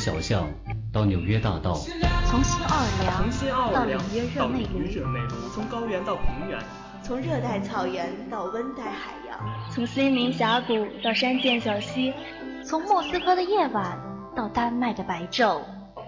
[0.00, 0.50] 小巷
[0.90, 1.74] 到纽约大道，
[2.24, 6.58] 从新奥尔良到纽约热内卢，从高原到平原，
[7.02, 9.38] 从热带草原到温带海洋，
[9.70, 12.14] 从森林峡谷到山涧小溪，
[12.64, 14.00] 从莫斯科的夜晚
[14.34, 15.60] 到丹麦的白昼。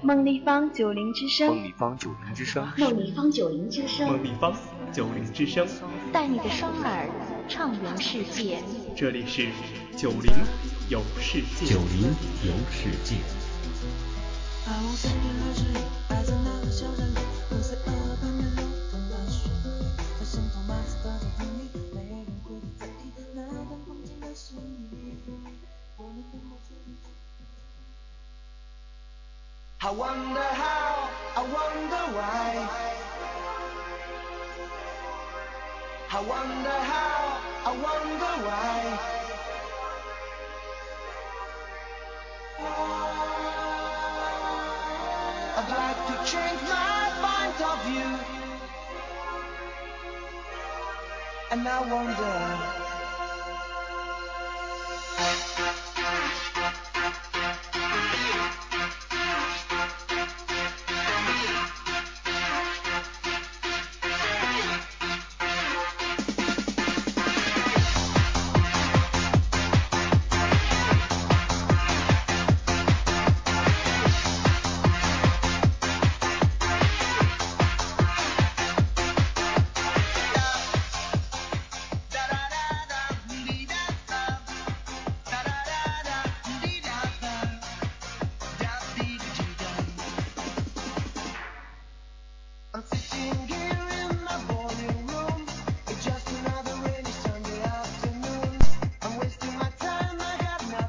[0.02, 4.54] 梦立方九零之声，梦立方九零之声，梦立方九零之声，梦立方
[4.90, 5.68] 九零之声，
[6.10, 7.06] 带你的双耳
[7.46, 8.58] 畅游世界。
[8.96, 9.48] 这里是
[9.94, 10.32] 九零
[10.88, 12.08] 游世界，九零
[12.42, 13.41] 游世界。
[14.66, 14.70] I
[29.90, 32.88] wonder how, I wonder why.
[36.10, 39.11] I wonder how, I wonder why.
[51.52, 52.81] And I wonder.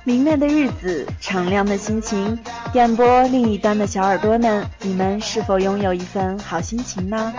[0.05, 2.37] 明媚的日子，敞亮的心情，
[2.73, 7.33] 电波另一端的小耳朵们，你们是否拥有一份好心情呢？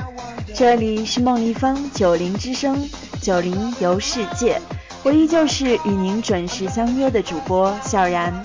[0.54, 2.88] 这里是梦立方九零之声，
[3.20, 4.58] 九零游世界，
[5.03, 8.42] 我依旧是与您准时相约的主播笑然。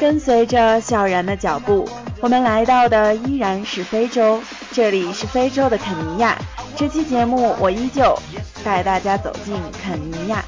[0.00, 1.86] 跟随着笑然的脚步，
[2.22, 4.40] 我们来到的依然是非洲。
[4.74, 6.36] 这里是非洲的肯尼亚，
[6.76, 8.12] 这期节目我依旧
[8.64, 10.44] 带大家走进肯尼亚。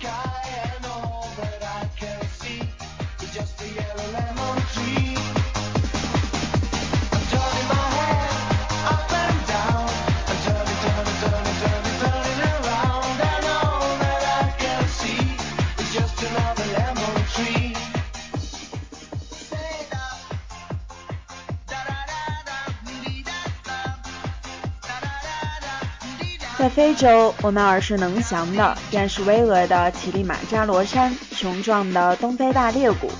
[26.77, 33.11] 非洲，我们耳熟能详的便是巍峨的乞力马扎罗山、雄壮的东非大裂谷。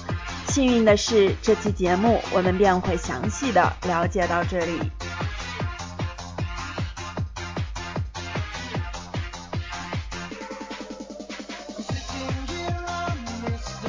[0.49, 4.79] 幸运的是，这期节目我们便会详细的了解到这里。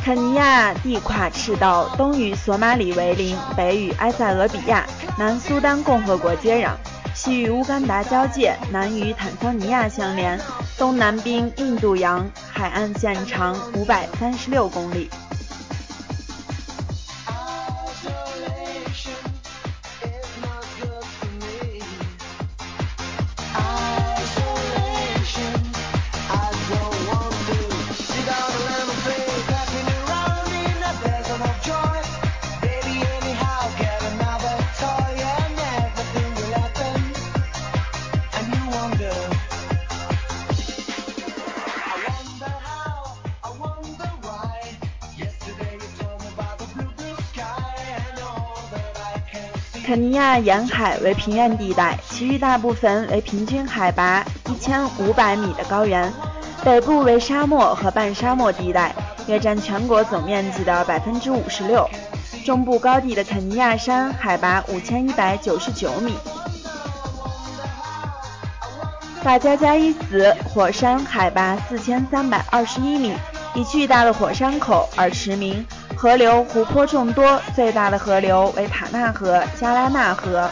[0.01, 4.88] 肯尼亚地跨赤道，东与索马里为邻，北与埃塞俄比亚、
[5.19, 6.72] 南苏丹共和国接壤。
[7.27, 10.39] 西与乌干达交界，南与坦桑尼亚相连，
[10.77, 15.09] 东南濒印度洋，海岸线长五百三十六公里。
[49.88, 56.12] 肯尼亚沿海为平原地带，其余大部分为平均海拔一千五百米的高原。
[56.62, 58.94] 北部为沙漠和半沙漠地带，
[59.28, 61.89] 约占全国总面积的百分之五十六。
[62.44, 66.18] 中部高地的肯尼亚山海拔五千一百九十九米。
[69.24, 73.13] 法加加伊斯火山海拔四千三百二十一米，
[73.56, 75.66] 以巨大的火山口而驰名。
[75.97, 80.47] 河流、湖泊众多，最大的河流为塔纳河、加拉纳河。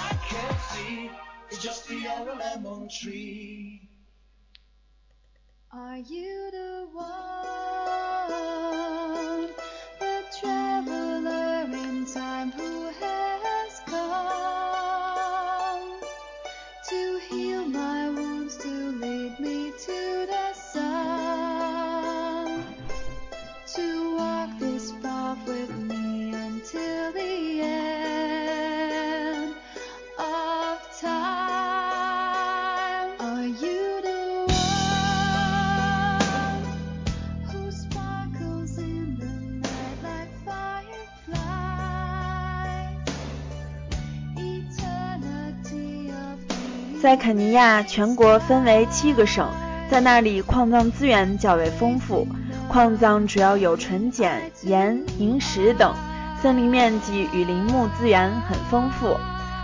[47.25, 49.49] 肯尼亚，全国分为七个省，
[49.89, 52.27] 在那里矿藏资源较为丰富，
[52.67, 55.91] 矿藏主要有纯碱、盐、萤石等，
[56.39, 59.17] 森林面积与林木资源很丰富。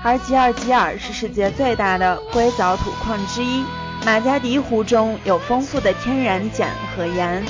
[0.03, 3.63] 而吉尔吉尔是世界最大的硅藻土矿之一，
[4.03, 6.67] 马加迪湖中有丰富的天然碱
[6.97, 7.43] 和盐。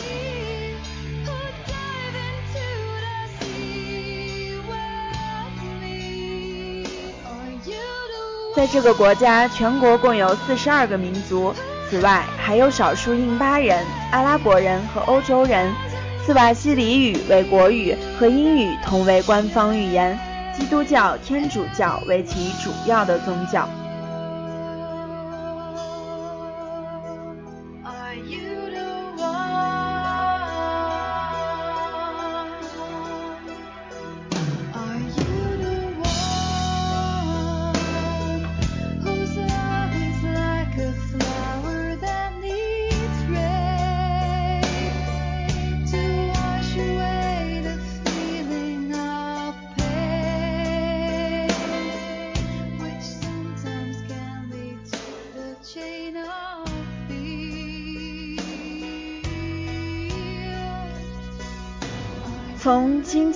[8.53, 11.53] 在这个国家，全国共有四十二个民族，
[11.89, 15.71] 此外还有少数印巴人、阿拉伯人和欧洲人。
[16.25, 20.19] 斯瓦希里语为国语，和英语同为官方语言。
[20.53, 23.67] 基督教、天主教为其主要的宗教。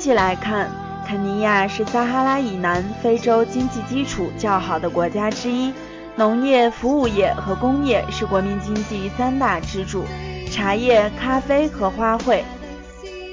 [0.06, 0.69] 济来看，
[1.07, 5.74] 肯尼亚是撒哈拉以南非洲经济基础较好的国家之一，
[6.16, 10.06] 农业、服务业和工业是国民经济三大支柱，
[10.52, 12.44] 茶叶、咖啡和花卉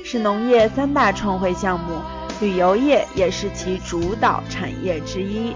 [0.03, 2.01] 是农业三大创汇项目，
[2.41, 5.55] 旅游业也是其主导产业之一。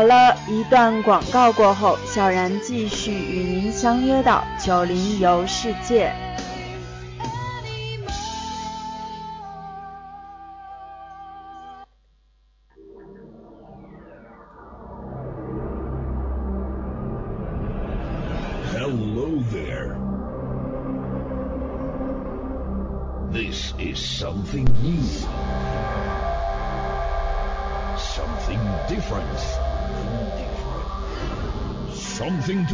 [0.00, 6.10] 好了一段广告过后，小然继续与您相约到九零游世界。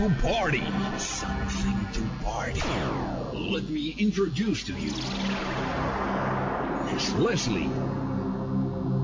[0.05, 0.63] to party.
[0.97, 2.61] Something to party.
[3.33, 4.91] Let me introduce to you.
[6.91, 7.69] Miss Leslie.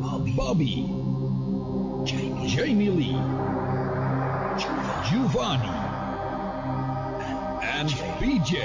[0.02, 0.34] Bobby.
[0.38, 0.76] Bobby.
[2.06, 2.48] Jamie.
[2.48, 3.18] Jamie Lee.
[5.10, 5.74] Giovanni.
[7.64, 8.62] And BJ.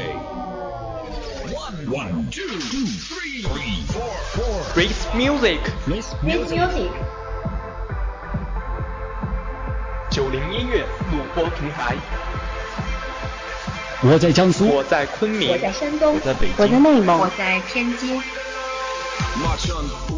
[1.52, 4.62] One, one, two, two, three, three, four, four.
[4.76, 6.60] Race Music， Race Music，
[10.08, 11.96] 九零音乐录播平台。
[14.03, 18.21] 我在江苏，我在昆明，我在山东，我在北我在京，内蒙，我在天津，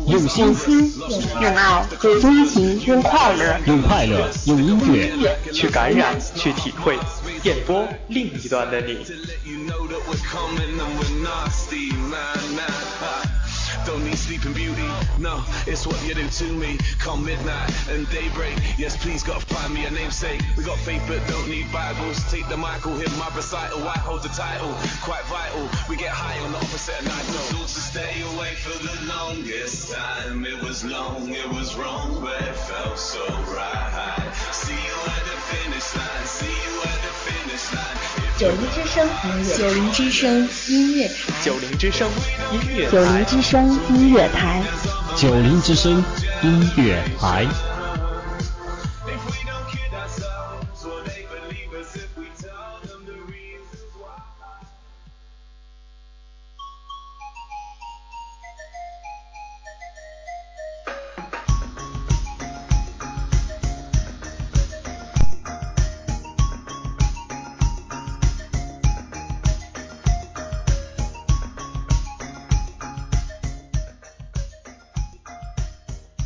[0.07, 0.45] 用心。
[0.45, 0.93] 用心，
[1.41, 4.77] 用爱，用激情，用快乐，用快乐，用音
[5.21, 6.99] 乐，去感染，去体会，
[7.41, 8.97] 电波另一端的你。
[13.88, 14.88] Don't need sleeping beauty,
[15.18, 16.78] no, it's what you do to me.
[16.98, 20.40] Come midnight and daybreak, yes, please gotta find me a namesake.
[20.56, 22.22] We got faith but don't need Bibles.
[22.30, 24.72] Take the Michael, hit my recital, I hold the title,
[25.02, 25.68] quite vital.
[25.88, 27.40] We get high on the opposite of night, no.
[27.52, 32.40] So to stay awake for the longest time, it was long, it was wrong, but
[32.42, 34.32] it felt so right.
[34.52, 37.98] See you at the finish line, see you at the finish line.
[38.36, 41.14] 九零之声音乐，九零之声音乐台，
[41.44, 42.10] 九零之声
[42.52, 44.61] 音乐台，九零之声 音乐台。
[45.15, 46.03] 九零之声
[46.41, 47.68] 音乐台。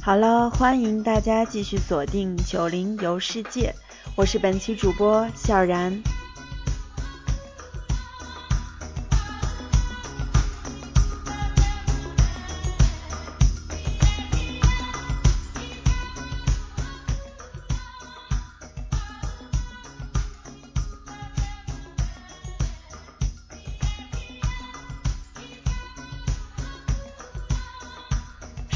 [0.05, 3.73] 好了，欢迎大家继续锁定九零游世界，
[4.17, 5.97] 我是本期主播笑然。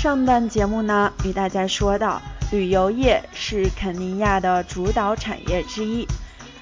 [0.08, 6.08] 上段节目呢，与大家说到，旅游业是肯尼亚的主导产业之一。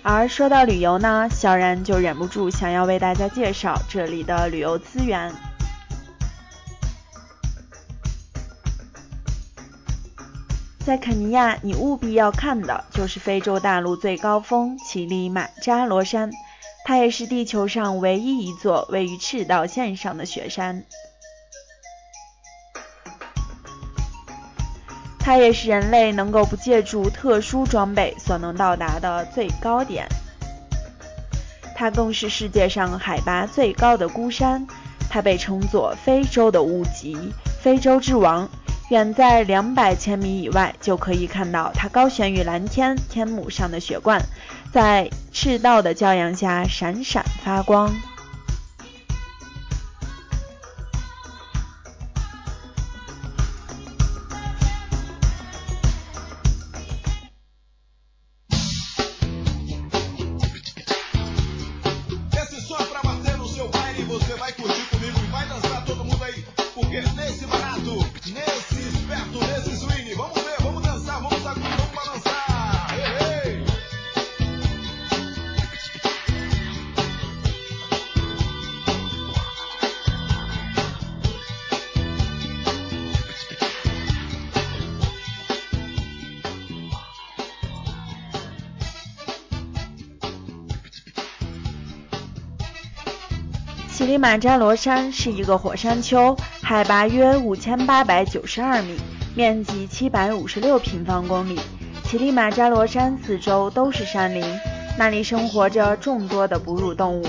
[0.02, 5.32] 而说到旅游呢，小然就忍不住想要为大家介绍这里的旅游资源。
[10.84, 16.32] 在肯尼亚，你务必要看的就是非洲大陆最高峰乞力马扎罗山，
[16.84, 20.84] 它也是地球上唯一一座位于赤道线上的雪山。
[25.26, 30.08] 它也是人类能够不借助特殊装备所能到达的最高点。
[31.76, 34.68] 它更是世界上海拔最高的孤山，
[35.10, 37.18] 它被称作非洲的屋脊、
[37.60, 38.48] 非洲之王。
[38.92, 44.22] 远在两百千米以外，就可以看到它高悬于蓝天天幕上的雪冠，
[44.72, 47.92] 在赤道的骄阳下闪闪发光。
[94.16, 98.98] 乞力马扎罗山是一个火山丘，海拔约五千八百九十二米，
[99.36, 101.60] 面积七百五十六平方公里。
[102.06, 104.42] 乞力马扎罗山四周都是山林，
[104.98, 107.26] 那里生活着众多的哺乳动物，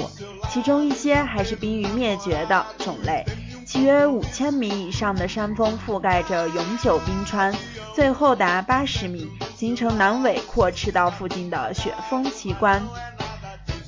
[0.49, 3.25] 其中一些还是濒于灭绝的种类。
[3.67, 7.53] 其约五千米以上的山峰覆盖着永久冰川，
[7.97, 12.81] 最厚达八十米，形成南纬阔赤道附近的雪峰奇观。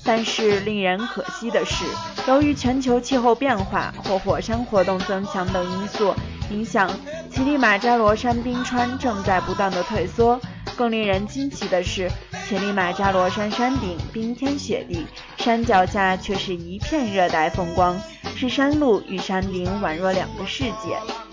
[0.05, 1.85] 但是令人可惜的是，
[2.29, 6.15] 由于全球气候变化或火山活动增强等因素
[6.51, 6.91] 影响，
[7.33, 10.39] 乞力马扎罗山冰川正在不断的退缩。
[10.77, 12.11] 更令人惊奇的是，
[12.47, 15.07] 乞力马扎罗山山顶冰天雪地，
[15.39, 17.99] 山脚下却是一片热带风光，
[18.37, 21.28] 是山路与山顶宛若两个世界。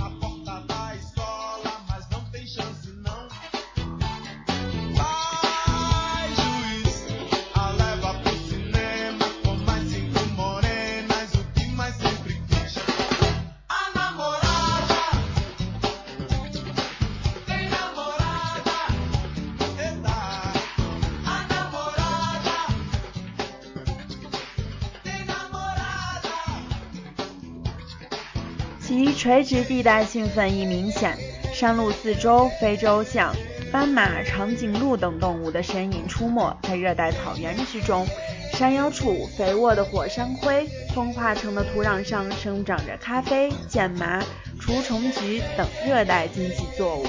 [28.87, 31.17] 其垂直地带兴奋亦明显，
[31.51, 33.35] 山路四周，非洲象、
[33.71, 38.05] 斑马、长颈鹿等动物的身影出没在热带草原之中。
[38.53, 44.23] 山腰处，肥沃的火山灰风化成的土壤上生长着咖啡、剑麻、
[44.61, 47.05] 除虫菊等热带经济作物。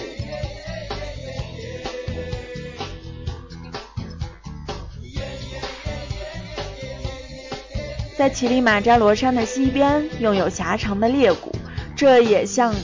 [8.16, 11.54] 在乞力马扎罗山的西边，拥有狭长的裂谷。
[11.96, 12.74] 这也像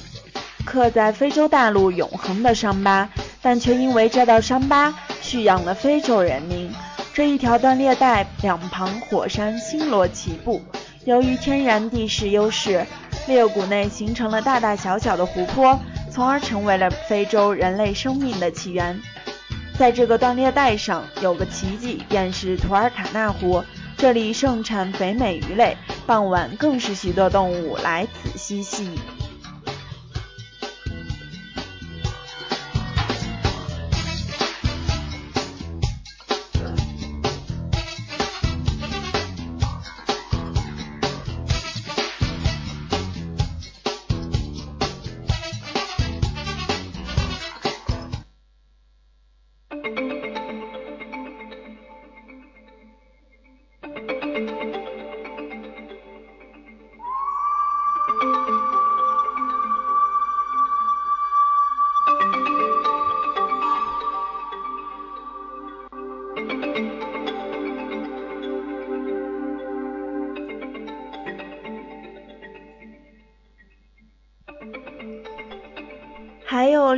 [0.64, 3.08] 刻在非洲大陆永恒的伤疤，
[3.42, 6.72] 但却因为这道伤疤蓄养了非洲人民。
[7.12, 10.62] 这一条断裂带两旁火山星罗棋布，
[11.04, 12.86] 由于天然地势优势，
[13.26, 15.78] 裂谷内形成了大大小小的湖泊，
[16.10, 18.98] 从而成为了非洲人类生命的起源。
[19.78, 23.62] 在这个断裂带上有个奇迹，便是图尔卡纳湖，
[23.98, 25.76] 这里盛产肥美鱼类，
[26.06, 29.21] 傍晚更是许多动物来此机器。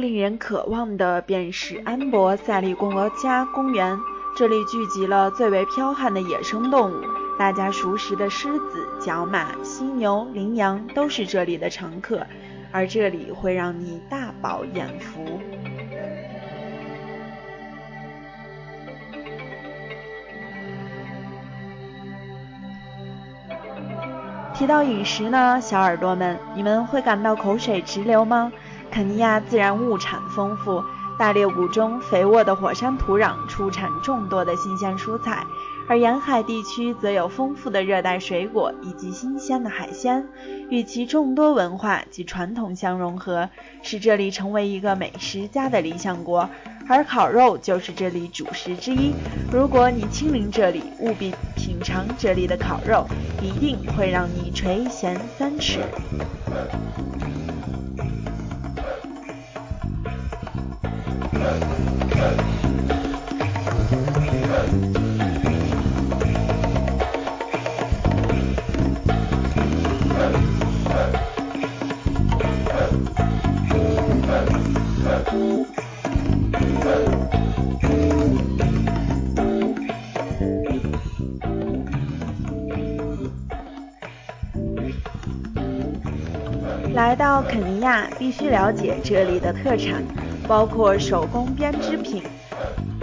[0.05, 3.99] 令人渴望的，便是安博塞利国家公园。
[4.37, 7.05] 这里聚集了最为剽悍的野生动物，
[7.39, 12.21] 大家熟识的狮子、角马、犀牛、羚羊都是这里的常客。
[12.71, 15.41] 而这里会让你大饱眼福。
[24.53, 28.53] 提到饮食呢，小耳朵们，你们会感到口水直流吗？
[28.95, 30.81] 肯尼亚自然物产丰富，
[31.19, 35.45] 大裂谷中肥沃的火山土壤出产众多的新鲜蔬菜。
[35.89, 40.25] 而沿海地区则有丰富的热带水果以及新鲜的海鲜，
[40.71, 43.51] 与其众多文化及传统相融合，
[43.83, 46.49] 使这里成为一个美食家的理想国。
[46.89, 49.13] 而烤肉就是这里主食之一。
[49.51, 53.05] 如果你亲临这里，务必品尝这里的烤肉，
[53.43, 55.81] 一定会让你垂涎三尺。
[88.25, 90.03] 必须了解这里的特产，
[90.49, 92.23] 包括手工编织品，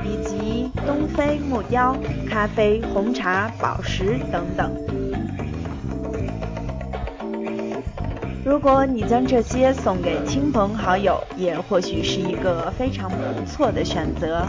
[0.04, 1.96] 以及东非木雕、
[2.28, 4.72] 咖啡、红茶、宝石等等。
[8.44, 14.48] 如果你将这些送给亲朋好友，也或许是一个非常不错的选择。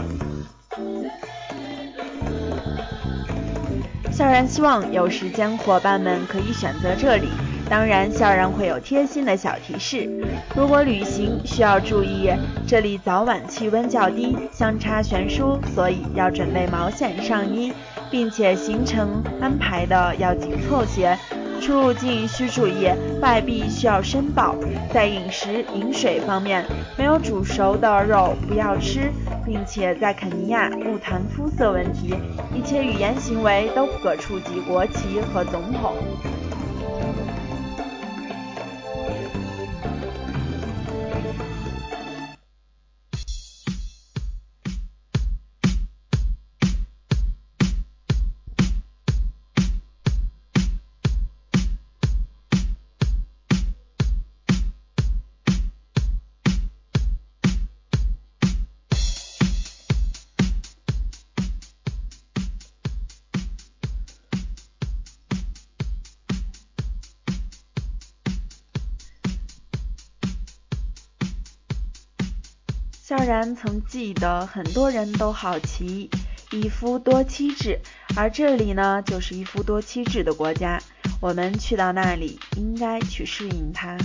[4.11, 7.27] 校然希望有时间伙伴们可以选择这里。
[7.69, 10.09] 当然，校然会有贴心的小提示。
[10.55, 12.29] 如果旅行需要注意，
[12.67, 17.73] 这里早晚气温较低，相差悬殊，所以要准备毛线上衣，
[18.11, 21.17] 并且行程安排的要紧凑些。
[21.61, 22.89] 出入境需注意，
[23.21, 24.53] 外币需要申报。
[24.93, 26.65] 在饮食饮水方面，
[26.97, 29.09] 没有煮熟的肉不要吃，
[29.45, 32.13] 并且在肯尼亚勿谈肤色问题，
[32.53, 35.95] 一切语言行为都不可触及国旗和总统。
[73.25, 76.09] 当然曾记得，很多人都好奇
[76.51, 77.79] 一夫多妻制，
[78.17, 80.77] 而这里呢，就是一夫多妻制的国家。
[81.21, 83.97] 我们去到那里，应该去适应它。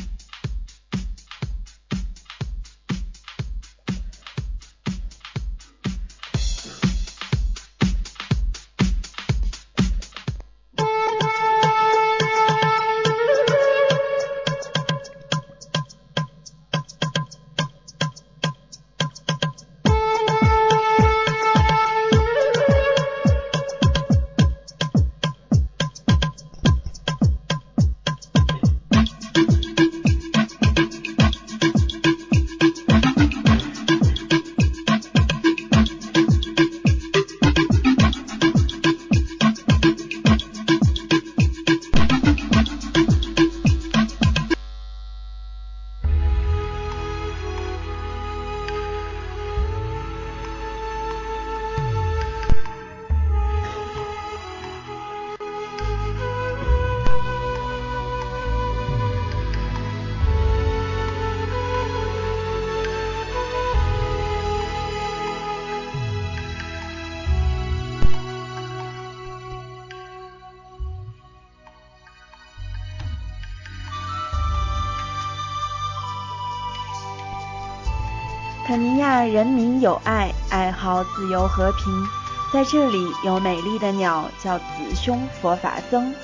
[79.32, 81.92] 人民有爱，爱好自由和平。
[82.52, 84.64] 在这里有美丽的鸟，叫子
[84.94, 86.14] 兄佛法僧，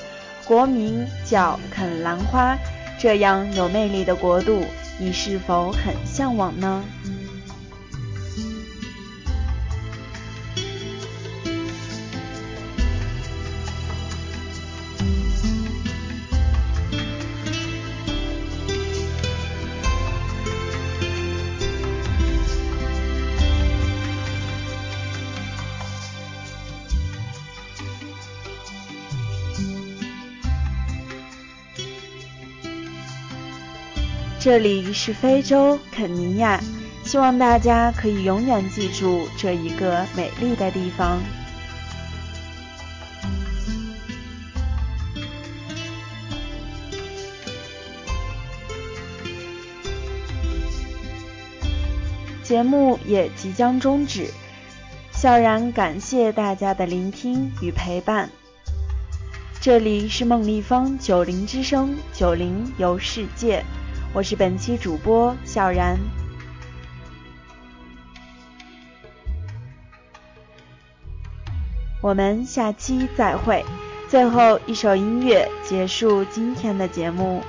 [0.46, 2.56] 国名叫肯兰花。
[2.98, 4.64] 这样有魅力的国度，
[4.98, 6.82] 你是否很向往呢？
[34.44, 36.61] 这里是非洲肯尼亚，
[37.02, 41.18] 希望大家可以永远记住这一个美丽的地方。
[52.42, 54.28] 节目也即将终止，
[55.11, 58.28] 笑然感谢大家的聆听与陪伴。
[59.59, 63.64] 这里是梦立方九零之声，九零游世界，
[64.14, 65.98] 我是本期主播小然。
[72.00, 73.64] 我们下期再会。
[74.09, 77.42] 最后一首音乐结束今天的节目。